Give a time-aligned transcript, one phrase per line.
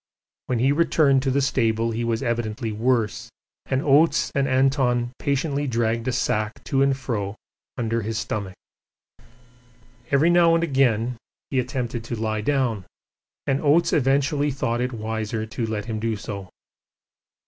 [0.47, 3.29] When he returned to the stable he was evidently worse,
[3.67, 7.35] and Oates and Anton patiently dragged a sack to and fro
[7.77, 8.55] under his stomach.
[10.09, 11.17] Every now and again
[11.51, 12.83] he attempted to lie down,
[13.45, 16.49] and Oates eventually thought it wiser to let him do so.